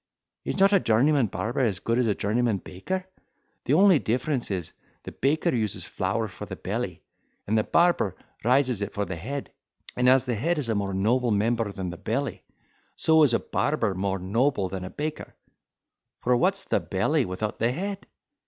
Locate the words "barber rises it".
7.63-8.93